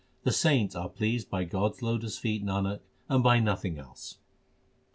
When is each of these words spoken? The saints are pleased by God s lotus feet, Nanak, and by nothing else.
The 0.23 0.31
saints 0.31 0.75
are 0.75 0.89
pleased 0.89 1.29
by 1.29 1.43
God 1.43 1.73
s 1.73 1.83
lotus 1.83 2.17
feet, 2.17 2.43
Nanak, 2.43 2.79
and 3.07 3.21
by 3.23 3.39
nothing 3.39 3.77
else. 3.77 4.17